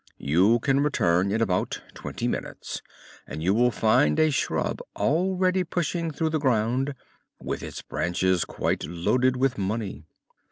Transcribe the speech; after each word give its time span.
You 0.17 0.57
can 0.61 0.79
return 0.79 1.31
in 1.31 1.41
about 1.43 1.79
twenty 1.93 2.27
minutes 2.27 2.81
and 3.27 3.43
you 3.43 3.53
will 3.53 3.69
find 3.69 4.17
a 4.19 4.31
shrub 4.31 4.79
already 4.95 5.63
pushing 5.63 6.09
through 6.09 6.31
the 6.31 6.39
ground, 6.39 6.95
with 7.39 7.61
its 7.61 7.83
branches 7.83 8.43
quite 8.43 8.83
loaded 8.83 9.37
with 9.37 9.59
money." 9.59 10.07